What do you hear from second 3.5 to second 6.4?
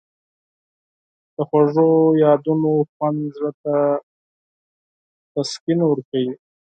ته تسکین ورکوي.